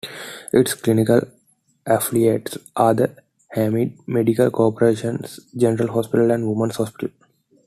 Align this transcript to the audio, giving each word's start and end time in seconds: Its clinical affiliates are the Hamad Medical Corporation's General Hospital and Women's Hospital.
Its 0.51 0.73
clinical 0.73 1.21
affiliates 1.85 2.57
are 2.75 2.95
the 2.95 3.15
Hamad 3.55 3.95
Medical 4.07 4.49
Corporation's 4.49 5.39
General 5.55 5.93
Hospital 5.93 6.31
and 6.31 6.47
Women's 6.49 6.77
Hospital. 6.77 7.11